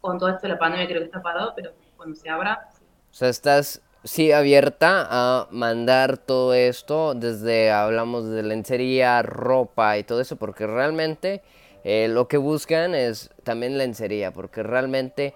[0.00, 2.68] con todo esto de la pandemia creo que está parado, pero cuando se abra...
[3.10, 10.04] O sea, estás sí abierta a mandar todo esto desde hablamos de lencería, ropa y
[10.04, 11.42] todo eso porque realmente
[11.84, 15.34] eh, lo que buscan es también lencería porque realmente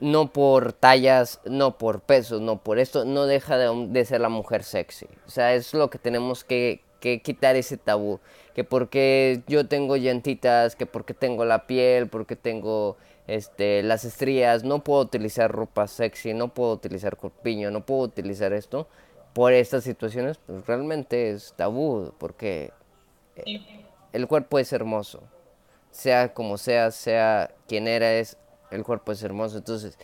[0.00, 4.62] no por tallas, no por pesos, no por esto, no deja de, ser la mujer
[4.62, 5.06] sexy.
[5.26, 8.20] O sea, es lo que tenemos que, que, quitar ese tabú.
[8.54, 14.64] Que porque yo tengo llantitas, que porque tengo la piel, porque tengo este, las estrías,
[14.64, 18.88] no puedo utilizar ropa sexy, no puedo utilizar corpiño, no puedo utilizar esto.
[19.32, 22.72] Por estas situaciones, pues realmente es tabú, porque
[24.12, 25.22] el cuerpo es hermoso.
[25.90, 28.36] Sea como sea, sea quien eres,
[28.70, 29.58] el cuerpo es hermoso.
[29.58, 29.98] Entonces,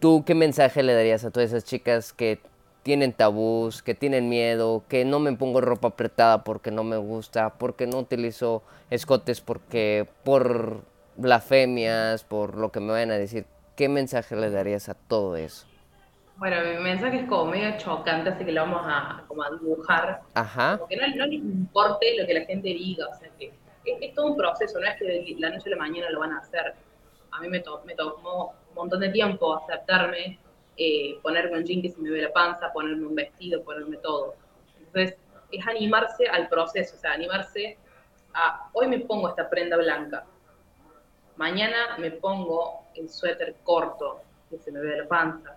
[0.00, 2.40] ¿tú qué mensaje le darías a todas esas chicas que
[2.88, 7.58] tienen tabús, que tienen miedo, que no me pongo ropa apretada porque no me gusta,
[7.58, 10.80] porque no utilizo escotes porque por
[11.16, 13.44] blasfemias, por lo que me van a decir?
[13.76, 15.66] ¿Qué mensaje le darías a todo eso?
[16.38, 20.22] Bueno, mi mensaje es como medio chocante, así que lo vamos a, como a dibujar.
[20.32, 20.80] Ajá.
[20.88, 23.52] que no, no les importe lo que la gente diga, o sea que
[23.84, 26.32] es, todo un proceso, no es que de la noche a la mañana lo van
[26.32, 26.74] a hacer
[27.30, 30.38] a mí me, me tomó un montón de tiempo aceptarme,
[30.78, 34.36] eh, ponerme un jean que se me ve la panza, ponerme un vestido, ponerme todo.
[34.78, 35.16] Entonces,
[35.50, 37.76] es animarse al proceso, o sea, animarse
[38.32, 40.24] a, hoy me pongo esta prenda blanca,
[41.36, 45.56] mañana me pongo el suéter corto, que se me ve la panza,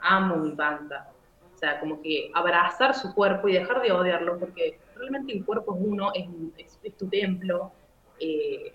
[0.00, 1.08] amo mi panza.
[1.54, 5.74] O sea, como que abrazar su cuerpo y dejar de odiarlo, porque realmente el cuerpo
[5.74, 7.72] es uno, es, tu templo,
[8.20, 8.74] eh,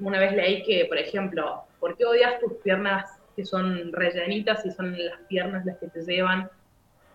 [0.00, 4.70] una vez leí que, por ejemplo, ¿por qué odias tus piernas que son rellenitas y
[4.70, 6.50] son las piernas las que te llevan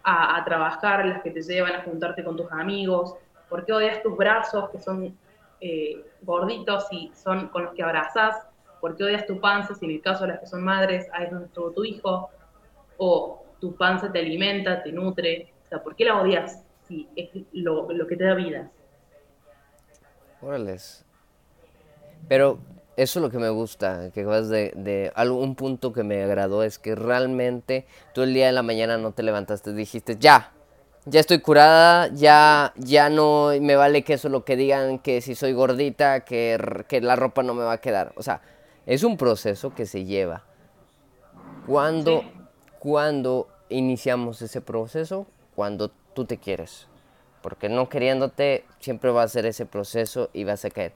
[0.04, 3.16] a, trabajar, las que te llevan a juntarte con tus amigos?
[3.50, 5.18] ¿Por qué odias tus brazos que son
[5.60, 8.48] eh, gorditos y son con los que abrazas?
[8.80, 11.26] ¿Por qué odias tu panza si en el caso de las que son madres, ahí
[11.26, 12.30] es donde estuvo tu hijo?
[12.98, 15.52] ¿O tu panza te alimenta, te nutre?
[15.66, 18.72] O sea, ¿por qué la odias si es lo, que te da vida?
[20.42, 21.06] Órales.
[22.28, 22.60] Pero
[22.98, 26.64] eso es lo que me gusta, que vas de, de un punto que me agradó
[26.64, 30.52] es que realmente tú el día de la mañana no te levantaste, dijiste, ya,
[31.06, 35.36] ya estoy curada, ya, ya no me vale que eso lo que digan, que si
[35.36, 38.14] soy gordita, que, que la ropa no me va a quedar.
[38.16, 38.42] O sea,
[38.88, 40.44] es un proceso que se lleva.
[41.68, 42.24] Cuando,
[42.80, 46.88] cuando iniciamos ese proceso, cuando tú te quieres.
[47.42, 50.94] Porque no queriéndote, siempre va a ser ese proceso y vas a caer.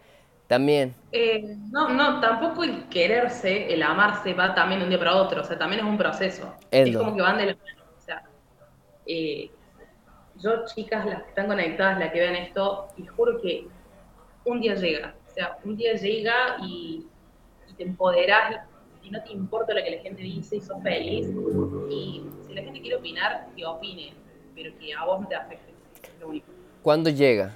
[0.52, 0.94] También.
[1.14, 5.40] Eh, no, no, tampoco el quererse, el amarse va también de un día para otro,
[5.40, 6.54] o sea, también es un proceso.
[6.70, 7.84] Es, como que van de la mano.
[7.98, 8.24] O sea,
[9.06, 9.50] eh,
[10.36, 13.66] yo, chicas, las que están conectadas, las que ven esto, les juro que
[14.44, 15.16] un día llega.
[15.26, 17.08] O sea, un día llega y,
[17.78, 18.66] te empoderas
[19.02, 21.28] y, no te importa lo que la gente dice y sos feliz.
[21.90, 24.14] Y si la gente quiere opinar, que opine,
[24.54, 25.74] pero que a vos no te afecte.
[26.04, 26.48] Es lo único.
[26.82, 27.56] ¿Cuándo llega?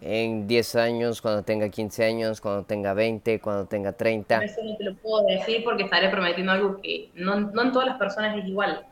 [0.00, 4.44] En 10 años, cuando tenga 15 años, cuando tenga 20, cuando tenga 30.
[4.44, 7.88] Eso no te lo puedo decir porque estaré prometiendo algo que no, no en todas
[7.88, 8.84] las personas es igual.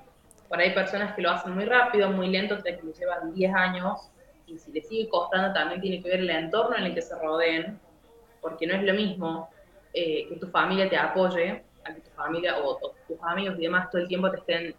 [0.48, 3.34] Por ahí hay personas que lo hacen muy rápido, muy lento, otras que lo llevan
[3.34, 4.10] 10 años
[4.46, 7.14] y si le sigue costando también tiene que ver el entorno en el que se
[7.16, 7.78] rodeen,
[8.40, 9.48] porque no es lo mismo
[9.94, 13.90] eh, que tu familia te apoye a que tu familia o, tus amigos y demás
[13.90, 14.74] todo el tiempo te estén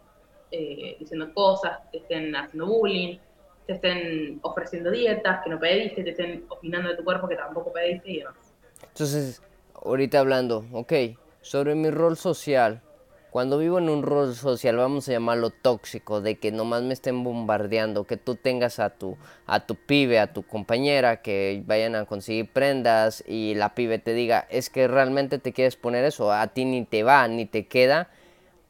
[0.50, 3.18] eh, diciendo cosas, te estén haciendo bullying,
[3.66, 7.72] te estén ofreciendo dietas que no pediste, te estén opinando de tu cuerpo que tampoco
[7.72, 8.34] pediste y demás.
[8.82, 9.42] Entonces,
[9.74, 10.92] ahorita hablando, ok,
[11.40, 12.82] sobre mi rol social,
[13.30, 17.24] cuando vivo en un rol social, vamos a llamarlo tóxico, de que nomás me estén
[17.24, 22.04] bombardeando, que tú tengas a tu, a tu pibe, a tu compañera, que vayan a
[22.04, 26.46] conseguir prendas y la pibe te diga, es que realmente te quieres poner eso, a
[26.48, 28.08] ti ni te va, ni te queda.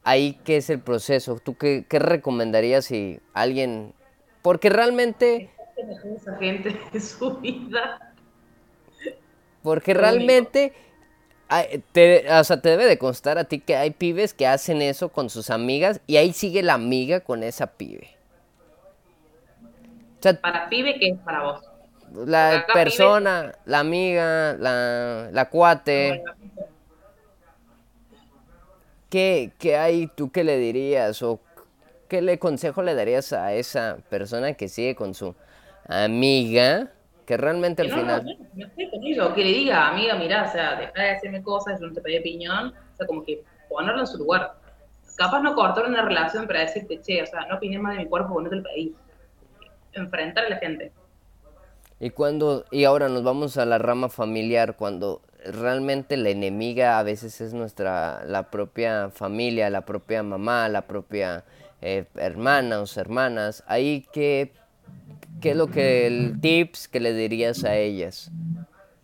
[0.02, 1.38] Ahí, ¿qué es el proceso?
[1.44, 3.92] ¿Tú qué, qué recomendarías si alguien
[4.44, 5.50] porque realmente...
[6.14, 8.14] Esa gente de su vida.
[9.62, 10.74] Porque realmente...
[11.92, 15.08] Te, o sea, te debe de constar a ti que hay pibes que hacen eso
[15.08, 18.10] con sus amigas y ahí sigue la amiga con esa pibe.
[20.42, 21.62] para pibe, ¿qué es para vos?
[22.26, 26.22] La persona, la amiga, la, la cuate.
[29.08, 31.22] ¿Qué, ¿Qué, hay tú que le dirías?
[31.22, 31.40] ¿O
[32.14, 35.34] ¿qué le consejo le darías a esa persona que sigue con su
[35.88, 36.92] amiga?
[37.26, 38.24] Que realmente al final...
[38.54, 41.80] No, estoy con ello, que le diga, amiga, mira, o sea, deja de hacerme cosas,
[41.80, 44.54] yo no te pedí opinión, o sea, como que ponerlo en su lugar.
[45.16, 48.08] Capaz no cortar una relación para decirte, che, o sea, no opines más de mi
[48.08, 48.94] cuerpo porque no te lo pedí.
[49.94, 50.92] Enfrentar a la gente.
[51.98, 57.02] Y cuando, y ahora nos vamos a la rama familiar, cuando realmente la enemiga a
[57.02, 61.42] veces es nuestra, la propia familia, la propia mamá, la propia
[61.86, 64.54] eh, hermana o hermanas, ahí qué,
[65.42, 68.30] qué es lo que, el tips que le dirías a ellas.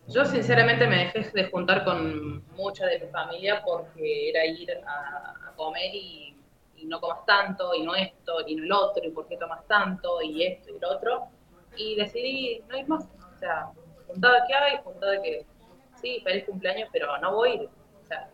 [0.08, 5.52] Yo sinceramente me dejé de juntar con mucha de mi familia porque era ir a,
[5.56, 6.34] comer y,
[6.76, 9.62] y, no comas tanto, y no esto, y no el otro, y por qué tomas
[9.66, 11.26] tanto, y esto y el otro.
[11.76, 13.04] Y decidí no ir más.
[13.04, 13.66] O sea,
[14.06, 15.44] juntada que hay, juntada que
[16.00, 17.68] sí, feliz cumpleaños, pero no voy a ir.
[18.02, 18.30] O sea,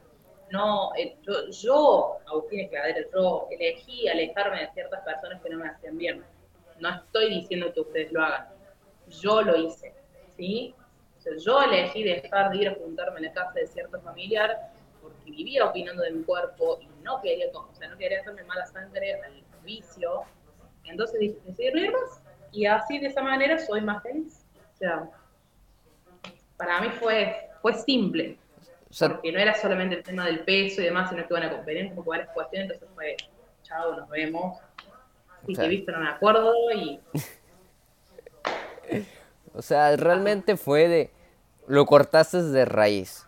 [0.51, 5.69] no, eh, yo, yo, Agustín Escladero, yo elegí alejarme de ciertas personas que no me
[5.69, 6.25] hacían bien.
[6.79, 8.49] No estoy diciendo que ustedes lo hagan.
[9.09, 9.93] Yo lo hice,
[10.37, 10.75] ¿sí?
[11.45, 14.71] Yo elegí dejar de ir a juntarme en la casa de cierto familiar
[15.03, 18.67] porque vivía opinando de mi cuerpo y no quería, o sea, no quería hacerme mala
[18.67, 20.23] sangre al vicio.
[20.85, 22.23] Entonces decidí no ir más.
[22.53, 24.45] Y así, de esa manera, soy más feliz.
[24.75, 25.11] O sea,
[26.57, 28.39] para mí fue fue simple.
[28.89, 31.89] Porque no era solamente el tema del peso y demás, sino que van a competir
[31.91, 33.17] como varias cuestiones, entonces fue,
[33.63, 34.59] chao, nos vemos.
[35.47, 37.01] Te he visto no me acuerdo y...
[39.55, 41.11] o sea, realmente fue de...
[41.69, 43.26] Lo cortaste de raíz.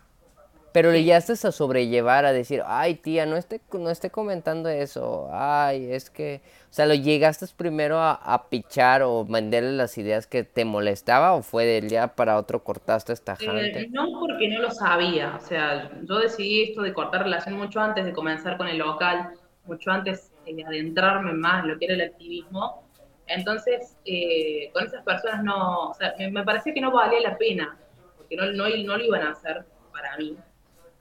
[0.72, 5.28] Pero le llegaste a sobrellevar, a decir, ay tía, no esté, no esté comentando eso,
[5.32, 10.44] ay, es que, o sea, lo llegaste primero a, pichar o venderle las ideas que
[10.44, 13.80] te molestaba o fue del día para otro cortaste esta gente?
[13.80, 17.80] Eh, no, porque no lo sabía, o sea, yo decidí esto de cortar relación mucho
[17.80, 19.30] antes de comenzar con el local,
[19.64, 22.82] mucho antes de adentrarme más en lo que era el activismo,
[23.26, 27.78] entonces eh, con esas personas no, o sea, me, parecía que no valía la pena,
[28.18, 30.36] porque no, no, no lo iban a hacer para mí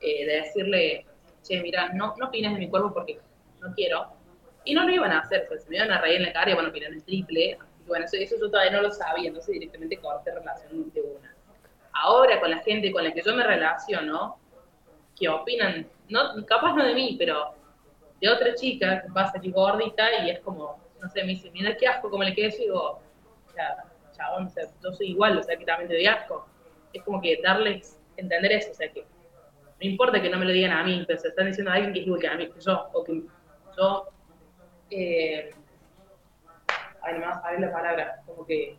[0.00, 1.06] eh, de decirle,
[1.42, 3.18] che, mira, no, no opines de mi cuerpo porque
[3.60, 4.12] no quiero.
[4.64, 6.54] Y no lo iban a hacer, se me iban a reír en la cara y
[6.54, 7.58] bueno, opinan el triple.
[7.86, 11.34] bueno, eso, eso, yo todavía no lo sabía, entonces directamente corté relación de una.
[11.92, 14.38] Ahora con la gente con la que yo me relaciono,
[15.18, 17.54] que opinan, no, capaz no de mí, pero
[18.20, 21.76] de otra chica que pasa aquí gordita y es como, no sé, me dice, mira
[21.76, 23.00] qué asco como le quedé eso y digo,
[23.48, 26.46] o sea, chabón, o sea, yo soy igual, o sea, que también te doy asco.
[26.92, 29.04] Es como que darles, entender eso, o sea, que
[29.80, 31.92] no importa que no me lo digan a mí, pero se están diciendo a alguien
[31.92, 33.22] que es igual que a mí, que yo, o que
[33.76, 34.08] yo,
[34.90, 35.50] eh,
[37.02, 38.76] ay, no me a la palabra, como que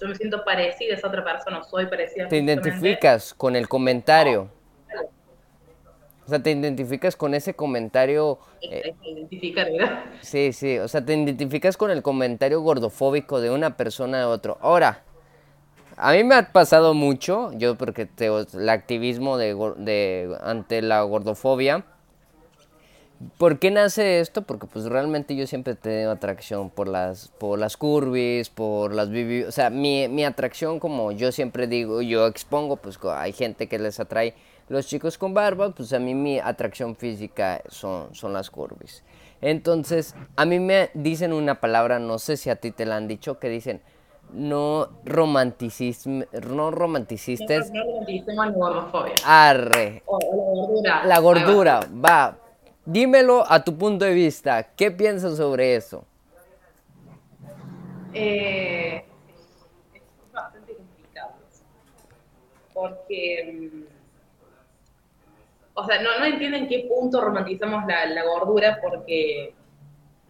[0.00, 2.28] yo me siento parecida a esa otra persona, soy parecida.
[2.28, 4.48] ¿Te identificas con el comentario?
[6.24, 8.38] O sea, te identificas con ese comentario.
[8.60, 10.04] Eh, identificar, ¿verdad?
[10.20, 14.58] Sí, sí, o sea, te identificas con el comentario gordofóbico de una persona a otro.
[14.60, 15.02] Ahora,
[15.98, 21.84] a mí me ha pasado mucho, yo porque tengo el activismo de, ante la gordofobia.
[23.36, 24.42] ¿Por qué nace esto?
[24.42, 29.08] Porque pues realmente yo siempre he tenido atracción por las, por las curvis, por las
[29.48, 33.80] O sea, mi, mi atracción, como yo siempre digo, yo expongo, pues hay gente que
[33.80, 34.34] les atrae
[34.68, 39.02] los chicos con barba, pues a mí mi atracción física son, son las curvis.
[39.40, 43.08] Entonces, a mí me dicen una palabra, no sé si a ti te la han
[43.08, 43.80] dicho, que dicen,
[44.32, 47.70] no romanticismo, no romanticistas.
[47.70, 49.14] No, romanticismo la gordofobia.
[49.24, 50.02] Arre.
[50.06, 51.04] O, la gordura.
[51.04, 52.38] La gordura, va.
[52.84, 54.62] Dímelo a tu punto de vista.
[54.62, 56.04] ¿Qué piensas sobre eso?
[58.14, 59.04] Eh,
[59.94, 61.32] es bastante complicado.
[62.72, 63.70] Porque.
[63.72, 63.84] Mm,
[65.74, 69.54] o sea, no, no entiendo en qué punto romantizamos la, la gordura porque.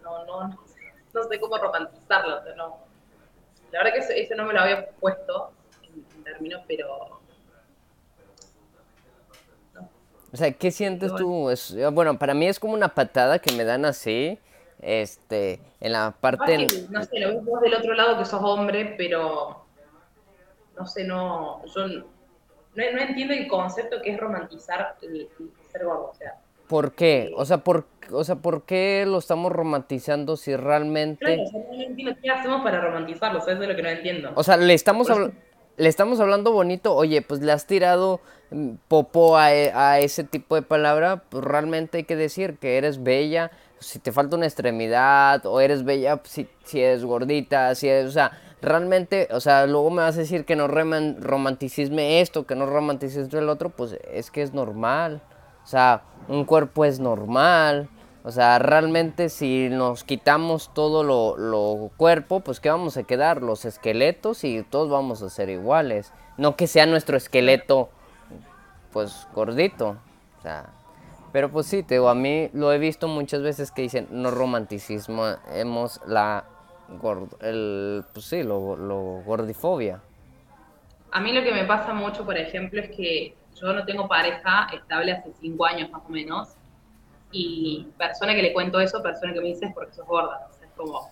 [0.03, 2.39] No, no, no, sé cómo romantizarlo.
[2.39, 2.88] O sea, no
[3.73, 5.53] la verdad que eso, no me lo había puesto
[5.83, 7.19] en, términos, pero...
[10.31, 11.51] O sea, ¿qué sientes tú?
[11.93, 14.39] bueno, para mí es como una patada que me dan así,
[14.81, 16.67] este, en la parte...
[16.91, 19.65] no sé, lo ves vos del otro lado que sos hombre, pero...
[20.79, 21.65] No sé, no...
[21.75, 22.05] Yo no,
[22.75, 25.29] no entiendo el concepto que es romantizar el,
[25.73, 26.35] ser gordo, o sea...
[26.69, 27.33] ¿Por qué?
[27.35, 31.25] O sea, ¿por, o sea, ¿por qué lo estamos romantizando si realmente...
[31.25, 34.33] Claro, no entiendo qué hacemos para romantizarlo, eso es lo que no entiendo.
[34.35, 35.09] O sea, le estamos,
[35.77, 40.25] le estamos hablando bonito, oye, pues le has tirado mm, popó a, e, a, ese
[40.25, 44.47] tipo de palabra, pues realmente hay que decir que eres bella, si te falta una
[44.47, 49.41] extremidad, o eres bella pues, si, si eres gordita, si eres, o sea, realmente, o
[49.41, 53.71] sea, luego me vas a decir que no romanticisme esto, que no romanticisme el otro,
[53.71, 55.23] pues es que es normal.
[55.65, 57.89] O sea, un cuerpo es normal.
[58.25, 63.43] O sea, realmente si nos quitamos todo lo, lo cuerpo, pues ¿qué vamos a quedar?
[63.43, 66.13] Los esqueletos y todos vamos a ser iguales.
[66.37, 67.91] No que sea nuestro esqueleto,
[68.93, 69.97] pues gordito.
[70.39, 70.67] O sea,
[71.33, 74.31] pero pues sí, te digo, a mí lo he visto muchas veces que dicen, no
[74.31, 76.45] romanticismo, hemos la,
[77.41, 80.01] el, pues sí, lo, lo gordifobia.
[81.11, 84.69] A mí lo que me pasa mucho, por ejemplo, es que yo no tengo pareja
[84.73, 86.58] estable hace cinco años más o menos,
[87.31, 90.49] y persona que le cuento eso, persona que me dice es porque sos gorda.
[90.51, 91.11] O sea, es como,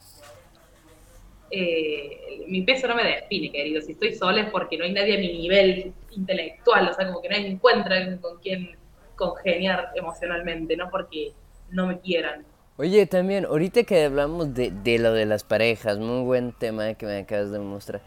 [1.50, 3.80] eh, mi peso no me define, querido.
[3.82, 7.20] Si estoy sola es porque no hay nadie a mi nivel intelectual, o sea, como
[7.20, 8.76] que nadie encuentra con quién
[9.16, 11.32] congeniar emocionalmente, no porque
[11.70, 12.44] no me quieran.
[12.78, 17.06] Oye, también, ahorita que hablamos de, de lo de las parejas, muy buen tema que
[17.06, 18.02] me acabas de mostrar.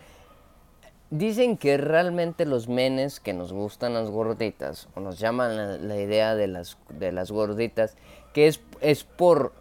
[1.11, 6.35] Dicen que realmente los menes que nos gustan las gorditas, o nos llaman la, idea
[6.35, 7.95] de las, de las gorditas,
[8.31, 9.53] que es, es por,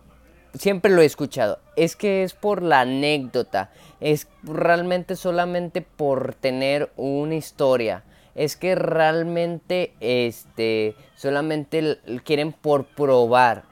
[0.53, 6.93] siempre lo he escuchado, es que es por la anécdota, es realmente solamente por tener
[6.99, 13.65] una historia, es que realmente este, solamente quieren por probar,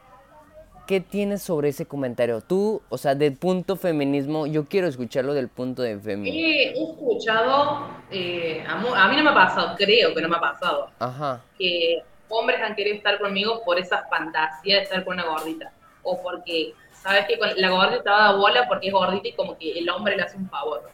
[0.87, 2.41] ¿qué tienes sobre ese comentario?
[2.41, 6.41] Tú, o sea, del punto feminismo, yo quiero escucharlo del punto de feminismo.
[6.41, 8.77] He escuchado, eh, a,
[9.09, 11.43] mí no me ha pasado, creo que no me ha pasado, Ajá.
[11.59, 15.73] que hombres han querido estar conmigo por esa fantasía de estar con una gordita.
[16.03, 19.79] O porque, ¿sabes que La gordita va a bola porque es gordita y como que
[19.79, 20.89] el hombre le hace un favor.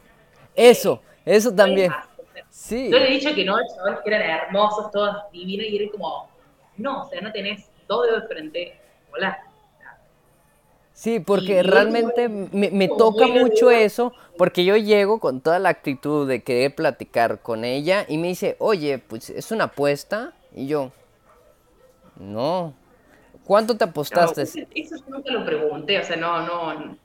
[0.55, 1.93] Eso, eso también.
[2.49, 2.91] Sí.
[2.91, 6.29] Yo le he dicho que no, chavales que eran hermosos, todos divinos, y era como,
[6.77, 8.79] no, o sea, no tenés dos dedos de frente.
[9.15, 9.52] Hola
[10.95, 16.43] Sí, porque realmente me, toca mucho eso, porque yo llego con toda la actitud de
[16.43, 20.33] querer platicar con ella y me dice, oye, pues es una apuesta.
[20.55, 20.93] Y yo,
[22.17, 22.75] no.
[23.45, 24.43] ¿Cuánto te apostaste?
[24.43, 26.97] eso, yo nunca lo pregunté, o sea, no, no.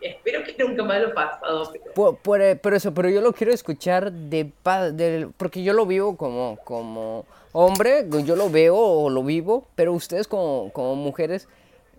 [0.00, 1.72] Espero que nunca me haya pasado.
[1.72, 2.42] Pero...
[2.42, 4.52] Eh, por, eso, pero yo lo quiero escuchar de,
[4.92, 9.94] de porque yo lo vivo como, como hombre, yo lo veo o lo vivo, pero
[9.94, 11.48] ustedes como, como mujeres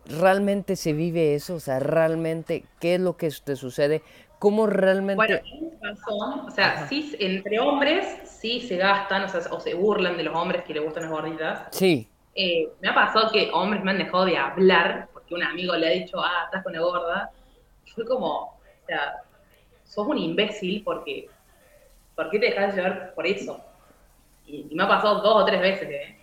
[0.10, 1.56] realmente se vive eso?
[1.56, 4.02] O sea, realmente, ¿qué es lo que te sucede?
[4.40, 5.16] ¿Cómo realmente...?
[5.16, 5.40] Bueno,
[5.82, 6.48] razón.
[6.48, 10.36] O sea, sí, entre hombres sí se gastan, o sea, o se burlan de los
[10.36, 11.68] hombres que les gustan las gorditas.
[11.72, 12.08] Sí.
[12.36, 15.88] Eh, me ha pasado que hombres me han dejado de hablar porque un amigo le
[15.88, 17.32] ha dicho, ah, estás con la gorda.
[17.96, 19.24] fue como, o sea,
[19.84, 21.30] sos un imbécil porque,
[22.16, 23.60] ¿por qué te dejas llevar por eso?
[24.46, 26.18] Y, me ha pasado dos o tres veces, ¿eh?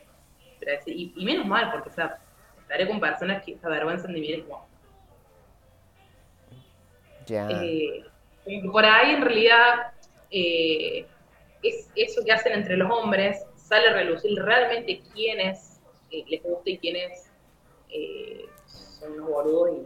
[0.87, 2.19] y, y menos mal, porque, o sea,
[2.75, 4.67] estaré con personas que se avergüenzan de mí como...
[7.27, 7.49] Ya.
[7.51, 8.05] Eh,
[8.71, 9.93] por ahí en realidad
[10.31, 11.07] eh,
[11.63, 16.69] es eso que hacen entre los hombres sale a relucir realmente quiénes eh, les gusta
[16.69, 17.31] y quiénes
[18.67, 19.81] son unos boludos y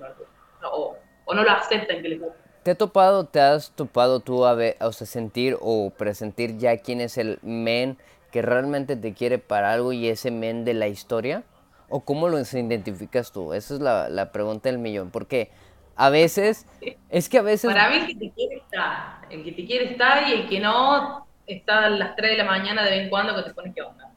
[0.63, 0.97] no, o,
[1.27, 2.39] o, no lo aceptan que les gusta.
[2.65, 6.79] ¿Te ha topado, te has topado tú a ver, o sea, sentir o presentir ya
[6.79, 7.99] quién es el men
[8.33, 11.45] que realmente te quiere para algo y ese men de la historia?
[11.89, 13.55] ¿O cómo lo identificas tú?
[13.55, 15.11] Esa es la, pregunta del millón.
[15.11, 15.51] Porque
[15.97, 16.67] a veces,
[17.09, 17.71] es que a veces...
[17.71, 19.21] Para mí el que te quiere está.
[19.31, 22.45] El que te quiere está y el que no está a las 3 de la
[22.45, 24.09] mañana de vez en cuando que te pone que onda.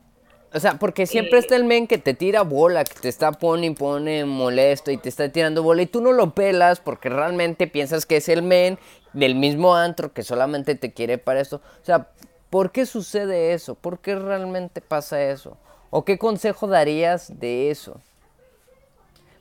[0.53, 3.67] O sea, porque siempre está el men que te tira bola, que te está pone
[3.67, 7.67] y pone molesto y te está tirando bola y tú no lo pelas porque realmente
[7.67, 8.77] piensas que es el men
[9.13, 11.61] del mismo antro que solamente te quiere para esto.
[11.81, 12.09] O sea,
[12.49, 13.75] ¿por qué sucede eso?
[13.75, 15.57] ¿Por qué realmente pasa eso?
[15.91, 18.01] ¿O qué consejo darías de eso?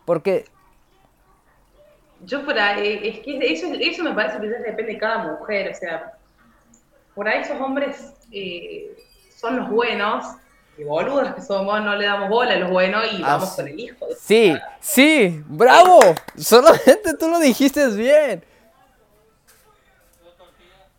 [0.04, 0.44] Porque...
[2.22, 5.74] Yo por ahí, es que eso, eso me parece que depende de cada mujer, o
[5.74, 6.12] sea,
[7.14, 8.94] por ahí esos hombres eh,
[9.34, 10.26] son los buenos,
[10.76, 13.68] y boludos que somos, no le damos bola a los buenos y ah, vamos con
[13.68, 14.06] el hijo.
[14.18, 16.00] sí, sí, bravo,
[16.36, 18.44] solamente tú lo dijiste bien.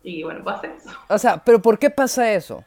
[0.02, 0.90] Y bueno, pasa eso.
[1.08, 2.64] O sea, pero ¿por qué pasa eso?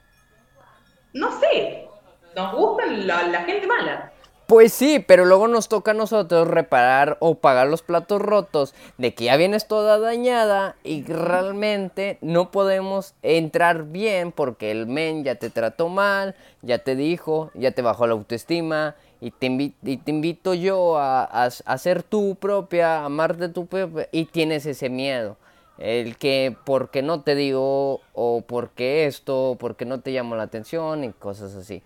[1.12, 1.88] No sé,
[2.36, 4.12] nos gusta la, gente mala.
[4.48, 9.16] Pues sí, pero luego nos toca a nosotros reparar o pagar los platos rotos de
[9.16, 15.36] que ya vienes toda dañada y realmente no podemos entrar bien porque el men ya
[15.36, 20.12] te trató mal, ya te dijo, ya te bajó la autoestima y te, y te
[20.12, 25.38] invito yo a, a, ser tú propia, a amarte tu propia y tienes ese miedo.
[25.80, 31.04] El que porque no te digo o porque esto, porque no te llamo la atención
[31.04, 31.82] y cosas así.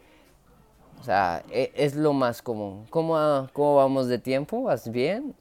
[1.00, 2.86] O sea, e, es lo más común.
[2.90, 4.64] ¿Cómo, cómo vamos de tiempo?
[4.64, 5.36] ¿Vas bien?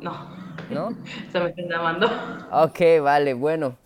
[0.00, 0.28] No.
[0.70, 0.90] ¿No?
[1.32, 2.06] Se me están llamando.
[2.52, 3.76] Ok, vale, bueno.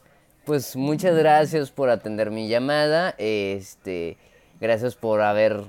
[0.44, 3.14] Pues muchas gracias por atender mi llamada.
[3.18, 4.16] Este,
[4.60, 5.62] gracias por haber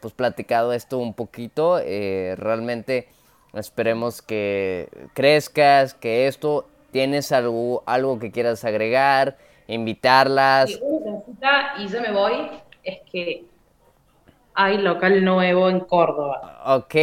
[0.00, 1.78] pues platicado esto un poquito.
[1.80, 3.08] Eh, realmente
[3.54, 9.36] Esperemos que crezcas, que esto tienes algo, algo que quieras agregar,
[9.66, 10.70] invitarlas.
[10.70, 12.50] Y una cosita, y yo me voy,
[12.84, 13.44] es que
[14.60, 16.60] hay local nuevo en Córdoba.
[16.66, 16.94] Ok.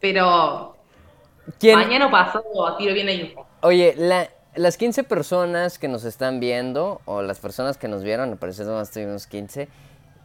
[0.00, 0.74] Pero
[1.60, 1.78] ¿Quién?
[1.78, 2.44] mañana pasado
[2.78, 3.46] tiro bien la info.
[3.60, 8.30] Oye, la- las 15 personas que nos están viendo, o las personas que nos vieron,
[8.30, 9.68] me parece que nomás tuvimos 15,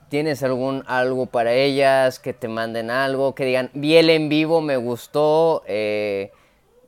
[0.09, 2.19] ¿tienes algún algo para ellas?
[2.19, 6.31] Que te manden algo, que digan, vi el en vivo, me gustó, eh,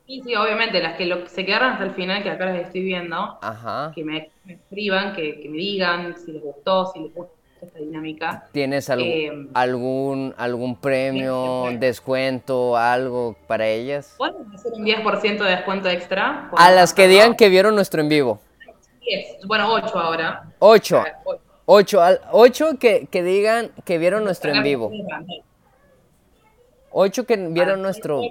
[0.06, 2.82] Y sí, obviamente, las que lo- se quedaron hasta el final, que acá las estoy
[2.82, 3.92] viendo, ajá.
[3.94, 7.32] que me, me escriban, que, que me digan si les gustó, si les gusta
[7.66, 8.48] esta dinámica.
[8.52, 11.86] ¿Tienes algo- Eh, algún, algún premio, siempre.
[11.88, 14.14] descuento, algo para ellas?
[14.18, 16.50] ¿Pueden hacer un 10% de descuento extra?
[16.56, 18.40] A las que digan que vieron nuestro en vivo.
[19.00, 20.44] 10, bueno, 8 ahora.
[20.58, 21.04] 8.
[21.06, 21.40] Eh, ocho.
[21.72, 24.90] 8, al- ocho que, que digan que vieron nuestro en vivo.
[24.90, 25.42] me pantalla.
[26.92, 28.22] 8 que vieron nuestro...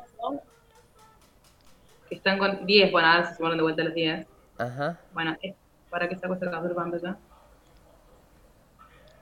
[2.10, 4.26] Que están con 10, bueno, ahora se sumaron de vuelta los 10.
[4.58, 4.98] Ajá.
[5.14, 5.38] Bueno,
[5.90, 7.18] para que saco esta captura de pantalla.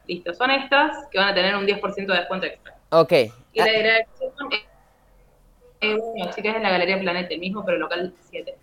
[0.08, 2.76] Listo, son estas que van a tener un 10% de descuento extra.
[2.91, 3.12] Ok.
[3.53, 4.32] Y la dirección
[5.82, 8.55] es, bueno, chicas, es en la Galería Planeta, el mismo, pero local 7.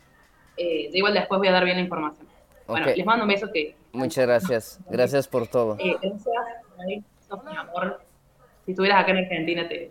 [0.57, 2.27] Eh, yo igual después voy a dar bien la información.
[2.67, 3.77] Bueno, les mando un beso que...
[3.93, 4.81] Muchas gracias.
[4.89, 5.77] Gracias por todo.
[5.79, 8.01] Eh, gracias, sos mi amor.
[8.65, 9.91] Si estuvieras acá en Argentina, te...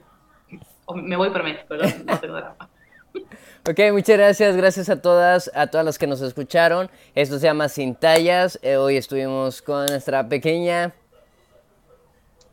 [0.85, 1.83] o me voy por México, ¿no?
[2.05, 2.69] No tengo drama.
[3.65, 4.57] Ok, muchas gracias.
[4.57, 6.89] Gracias a todas, a todas las que nos escucharon.
[7.15, 8.59] Esto se llama Sin Tallas.
[8.61, 10.91] Eh, hoy estuvimos con nuestra pequeña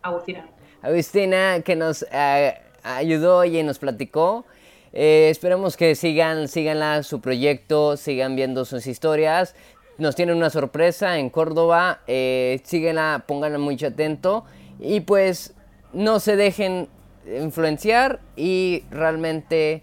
[0.02, 0.48] Agustina.
[0.82, 4.44] Agustina que nos eh, ayudó y nos platicó.
[4.92, 9.54] Eh, esperemos que sigan, síganla su proyecto, sigan viendo sus historias.
[9.98, 12.00] Nos tienen una sorpresa en Córdoba.
[12.06, 14.44] Eh, síguenla, pónganla mucho atento.
[14.78, 15.54] Y pues
[15.92, 16.88] no se dejen
[17.26, 19.82] influenciar y realmente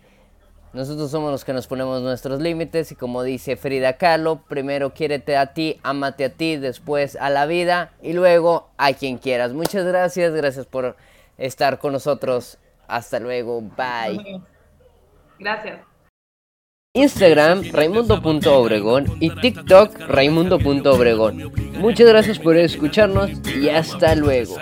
[0.74, 5.38] nosotros somos los que nos ponemos nuestros límites y como dice Frida Kahlo, primero quiérete
[5.38, 9.54] a ti, ámate a ti, después a la vida y luego a quien quieras.
[9.54, 10.96] Muchas gracias, gracias por
[11.38, 12.58] estar con nosotros.
[12.88, 14.42] Hasta luego, bye.
[15.40, 15.80] Gracias.
[16.94, 21.52] Instagram raimundo.obregón y TikTok raimundo.obregón.
[21.78, 24.58] Muchas gracias por escucharnos y hasta luego.